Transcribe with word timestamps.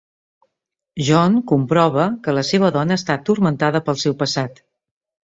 John 1.09 1.35
comprova 1.51 2.05
que 2.27 2.33
la 2.37 2.43
seva 2.49 2.71
dona 2.77 2.97
està 3.01 3.17
turmentada 3.27 3.83
pel 3.91 3.99
seu 4.05 4.17
passat. 4.23 4.59